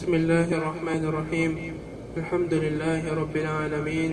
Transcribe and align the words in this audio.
بسم 0.00 0.14
الله 0.14 0.48
الرحمن 0.48 1.04
الرحيم. 1.04 1.52
الحمد 2.16 2.54
لله 2.54 3.02
رب 3.14 3.36
العالمين 3.36 4.12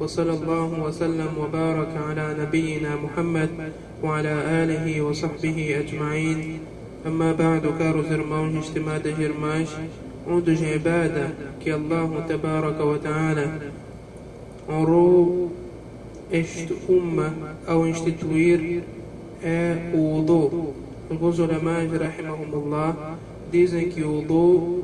وصلى 0.00 0.30
الله 0.30 0.70
وسلم 0.86 1.30
وبارك 1.42 1.92
على 2.08 2.26
نبينا 2.38 2.96
محمد 2.96 3.50
وعلى 4.02 4.34
آله 4.62 5.02
وصحبه 5.02 5.58
أجمعين. 5.82 6.38
أما 7.06 7.32
بعد 7.32 7.66
كارو 7.78 8.02
زرمون 8.02 8.58
اجتماع 8.58 8.98
جرماش 8.98 9.68
عود 10.30 10.50
جعبادة 10.50 11.26
كي 11.64 11.74
الله 11.74 12.26
تبارك 12.28 12.80
وتعالى 12.80 13.46
عرو 14.68 15.48
إشت 16.34 16.70
أمة 16.90 17.30
أو 17.68 17.90
اشت 17.90 18.08
توير 18.22 18.82
وضوء 19.94 20.72
الغزل 21.10 21.64
ماج 21.64 21.90
رحمهم 21.94 22.50
الله 22.54 22.94
ديزن 23.52 23.90
كي 23.90 24.02
وضوء 24.02 24.82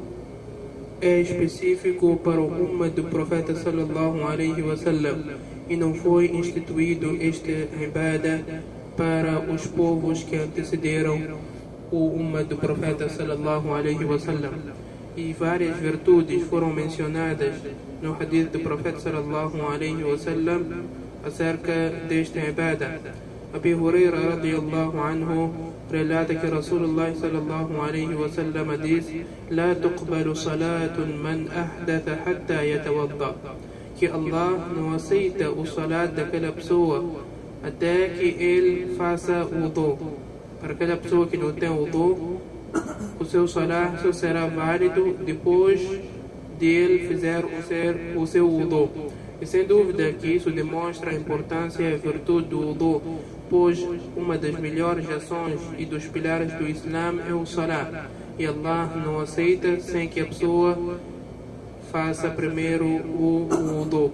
é 1.00 1.20
específico 1.20 2.16
para 2.22 2.40
o 2.40 2.46
umma 2.46 2.88
do 2.88 3.04
profeta 3.04 3.54
sallallahu 3.54 4.22
alaihi 4.22 4.62
wasallam 4.62 5.18
e 5.68 5.76
não 5.76 5.94
foi 5.94 6.26
instituído 6.26 7.16
este 7.20 7.68
ibadah 7.80 8.62
para 8.96 9.40
os 9.40 9.66
povos 9.66 10.22
que 10.22 10.36
antecederam 10.36 11.38
o 11.90 12.06
umma 12.06 12.44
do 12.44 12.56
profeta 12.56 13.08
sallallahu 13.08 13.72
alaihi 13.72 14.04
wasallam 14.04 14.52
e 15.16 15.32
várias 15.32 15.76
virtudes 15.78 16.42
foram 16.44 16.70
mencionadas 16.70 17.54
no 18.02 18.12
hadith 18.12 18.50
do 18.52 18.60
profeta 18.60 19.00
sallallahu 19.00 19.56
alaihi 19.62 20.04
wasallam 20.04 20.84
acerca 21.24 21.90
deste 22.08 22.38
ibadah 22.38 23.00
أبي 23.54 23.74
هريرة 23.74 24.20
رضي 24.34 24.54
الله 24.58 25.00
عنه 25.00 25.52
رلاتك 25.92 26.44
رسول 26.44 26.84
الله 26.84 27.14
صلى 27.22 27.38
الله 27.38 27.82
عليه 27.82 28.10
وسلم 28.14 28.72
ديس 28.72 29.06
لا 29.50 29.74
تقبل 29.74 30.36
صلاة 30.36 30.96
من 30.98 31.48
أحدث 31.50 32.06
حتى 32.26 32.58
يتوضأ. 32.70 33.34
كي 34.00 34.14
الله 34.14 34.50
نوسيت 34.78 35.42
وصلاة 35.42 36.06
دكلب 36.06 36.56
سوى 36.60 36.98
أتاك 37.66 38.18
إل 38.22 38.94
فاسا 38.98 39.42
وضوء. 39.50 39.98
فركلب 40.62 41.00
سوى 41.10 41.26
كنوتين 41.26 41.70
وضوء. 41.70 42.38
وسوى 43.20 43.46
صلاة 43.46 44.02
سوى 44.02 44.12
سرى 44.12 44.50
فاردو 44.56 45.26
دي 45.26 45.34
de 46.60 46.66
ele 46.66 47.08
fizer 47.08 47.44
o 47.44 47.62
seu, 47.62 48.20
o 48.20 48.26
seu 48.26 48.48
wudu 48.48 48.90
e 49.40 49.46
sem 49.46 49.64
dúvida 49.64 50.12
que 50.12 50.28
isso 50.28 50.50
demonstra 50.50 51.10
a 51.10 51.14
importância 51.14 51.82
e 51.82 51.94
a 51.94 51.96
virtude 51.96 52.48
do 52.48 52.60
wudu 52.60 53.02
pois 53.50 53.84
uma 54.16 54.38
das 54.38 54.54
melhores 54.60 55.10
ações 55.10 55.60
e 55.76 55.84
dos 55.84 56.06
pilares 56.06 56.52
do 56.52 56.68
Islã 56.68 57.14
é 57.28 57.34
o 57.34 57.44
Salah. 57.44 58.08
E 58.38 58.46
Allah 58.46 58.88
não 59.04 59.18
aceita 59.18 59.80
sem 59.80 60.08
que 60.08 60.20
a 60.20 60.24
pessoa 60.24 60.78
faça 61.90 62.30
primeiro 62.30 62.86
o 62.86 63.48
wudu. 63.50 64.12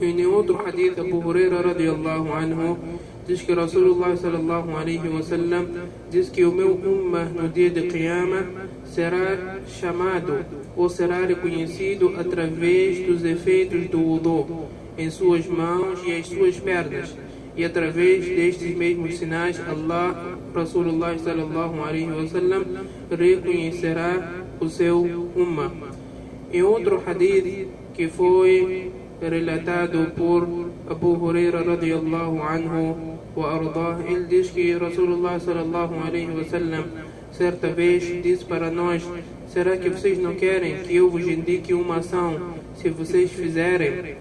E 0.00 0.06
em 0.06 0.26
outro 0.26 0.58
hadith, 0.66 0.98
Abu 0.98 1.18
Huraira 1.18 1.60
radiallahu 1.60 2.32
anhu 2.32 2.78
diz 3.28 3.42
que 3.42 3.52
Rasulullah 3.52 4.16
sallallahu 4.16 4.74
alaihi 4.74 5.06
wasallam 5.12 5.68
diz 6.10 6.30
que 6.30 6.46
o 6.46 6.50
meu 6.50 6.72
ummah 6.72 7.28
no 7.28 7.46
dia 7.46 7.68
de 7.68 7.82
Qiyamah 7.82 8.46
será 8.86 9.60
chamado 9.68 10.46
ou 10.74 10.88
será 10.88 11.26
reconhecido 11.26 12.14
através 12.16 13.06
dos 13.06 13.22
efeitos 13.22 13.86
do 13.90 14.00
wudu 14.00 14.64
em 14.96 15.10
suas 15.10 15.46
mãos 15.46 16.00
e 16.06 16.14
as 16.16 16.26
suas 16.26 16.58
pernas 16.58 17.14
e 17.54 17.62
através 17.64 18.24
destes 18.24 18.74
mesmos 18.74 19.18
sinais 19.18 19.60
Allah 19.60 20.38
Rasulullah 20.54 21.12
sallallahu 21.18 21.84
alaihi 21.84 22.08
wasallam 22.08 22.64
reconhecerá 23.10 24.46
o 24.58 24.70
seu 24.70 25.04
umma. 25.36 25.70
Em 26.50 26.62
outro 26.62 27.02
hadith 27.06 27.68
que 27.92 28.08
foi 28.08 28.90
relatado 29.20 30.12
por 30.16 30.46
Abu 30.88 31.14
Huraira 31.16 31.62
radiallahu 31.62 32.42
anhu 32.42 33.18
ardah, 33.36 33.98
ele 34.06 34.26
diz 34.26 34.50
que 34.50 34.74
Rasulullah 34.74 35.38
sallallahu 35.38 35.94
alaihi 35.94 36.30
wasallam 36.34 36.84
certa 37.32 37.68
vez 37.68 38.02
disse 38.22 38.44
para 38.44 38.70
nós: 38.70 39.02
Será 39.48 39.76
que 39.76 39.88
vocês 39.88 40.18
não 40.18 40.34
querem 40.34 40.82
que 40.82 40.96
eu 40.96 41.10
vos 41.10 41.26
indique 41.26 41.72
uma 41.72 41.96
ação? 41.96 42.54
Se 42.76 42.90
vocês 42.90 43.30
fizerem, 43.30 44.16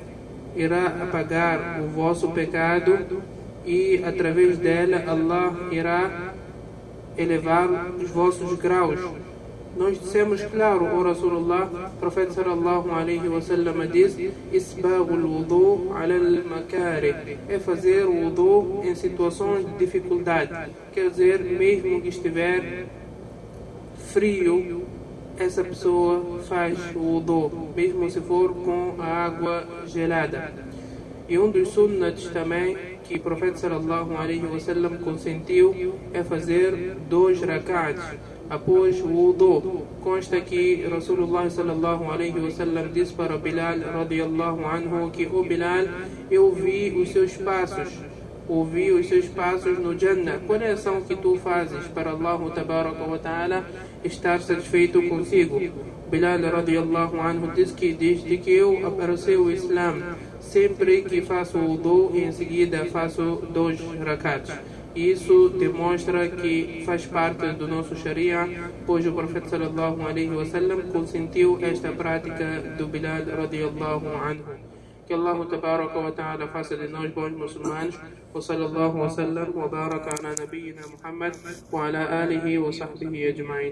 irá 0.55 0.87
apagar 0.87 1.81
o 1.81 1.87
vosso 1.87 2.29
pecado 2.29 2.99
e 3.65 4.01
através 4.03 4.57
dela 4.57 5.03
Allah 5.07 5.69
irá 5.71 6.33
elevar 7.17 7.91
os 7.99 8.09
vossos 8.09 8.57
graus. 8.57 8.99
Nós 9.77 9.99
dissemos 9.99 10.41
claro, 10.45 10.85
o 10.85 11.03
Rasulullah, 11.03 11.91
profeta 11.99 12.31
sallallahu 12.31 12.89
alaihi 12.89 13.27
wasallam 13.27 13.87
diz: 13.87 14.17
Isbagul 14.51 15.23
wudu 15.23 15.93
ala 15.93 16.15
al-makari, 16.15 17.37
é 17.47 17.59
fazer 17.59 18.05
o 18.05 18.23
wudu 18.23 18.81
em 18.83 18.95
situações 18.95 19.65
de 19.67 19.77
dificuldade. 19.77 20.71
Quer 20.91 21.11
dizer, 21.11 21.43
mesmo 21.43 22.01
que 22.01 22.09
estiver 22.09 22.87
frio, 24.07 24.83
essa 25.37 25.63
pessoa 25.63 26.39
faz 26.49 26.79
o 26.95 26.99
wudu, 26.99 27.51
mesmo 27.75 28.09
se 28.09 28.19
for 28.19 28.53
com 28.55 28.95
a 28.97 29.05
água 29.05 29.63
gelada. 29.85 30.51
E 31.29 31.37
um 31.37 31.51
dos 31.51 31.69
sunnats 31.69 32.29
também 32.29 32.77
que 33.03 33.15
o 33.15 33.19
profeta 33.19 33.57
sallallahu 33.57 34.15
alaihi 34.15 34.45
wasallam 34.45 34.97
consentiu 34.99 35.95
é 36.13 36.23
fazer 36.23 36.95
dois 37.09 37.41
rak'ats 37.41 38.01
após 38.49 39.01
o 39.01 39.07
wudu. 39.07 39.83
Consta 40.01 40.39
que 40.39 40.85
Rasulullah 40.87 41.49
sallallahu 41.49 42.09
alaihi 42.09 42.39
wasallam 42.39 42.87
disse 42.93 43.13
para 43.13 43.37
Bilal 43.37 43.79
radiallahu 43.79 44.65
anhu 44.65 45.11
que 45.11 45.25
o 45.25 45.43
Bilal 45.43 45.85
eu 46.31 46.51
vi 46.53 46.91
os 46.91 47.09
seus 47.09 47.35
passos 47.35 47.91
ouvi 48.47 48.91
os 48.91 49.07
seus 49.07 49.25
passos 49.27 49.77
no 49.77 49.97
Jannah. 49.97 50.39
Qual 50.45 50.61
é 50.61 50.71
a 50.71 50.73
ação 50.73 51.01
que 51.01 51.15
tu 51.15 51.35
fazes 51.37 51.87
para 51.87 52.11
Allah 52.11 53.19
ta'ala 53.21 53.65
estar 54.03 54.39
satisfeito 54.41 55.01
consigo? 55.03 55.59
Bilal 56.09 56.39
radiallahu 56.39 57.19
anhu 57.19 57.51
diz 57.53 57.71
que 57.71 57.93
desde 57.93 58.37
que 58.37 58.51
eu 58.51 58.87
apareceu 58.87 59.43
o 59.43 59.51
Islam, 59.51 60.15
sempre 60.39 61.01
que 61.01 61.21
faço 61.21 61.57
o 61.57 62.11
e 62.15 62.23
em 62.23 62.31
seguida 62.31 62.85
faço 62.85 63.43
dois 63.51 63.79
rakats. 64.03 64.53
Isso 64.95 65.49
demonstra 65.49 66.27
que 66.27 66.83
faz 66.85 67.05
parte 67.05 67.51
do 67.53 67.67
nosso 67.67 67.95
Sharia, 67.95 68.47
pois 68.85 69.05
o 69.05 69.11
profeta 69.11 69.49
sallallahu 69.49 70.01
alaihi 70.01 70.29
wasallam 70.29 70.81
consentiu 70.91 71.59
esta 71.61 71.91
prática 71.91 72.63
do 72.77 72.87
Bilal 72.87 73.23
radiallahu 73.25 74.07
anhu. 74.07 74.66
Que 75.07 75.13
Allah 75.13 75.39
tabaraka 75.47 75.97
wa 75.99 76.11
ta'ala 76.11 76.47
faça 76.47 76.75
de 76.75 76.87
nós 76.87 77.09
bons 77.13 77.31
muçulmanos. 77.31 77.95
وصلى 78.37 78.65
الله 78.65 78.95
وسلم 78.95 79.57
وبارك 79.57 80.05
على 80.19 80.35
نبينا 80.41 80.81
محمد 80.93 81.33
وعلى 81.73 82.23
آله 82.23 82.57
وصحبه 82.57 83.29
أجمعين 83.29 83.65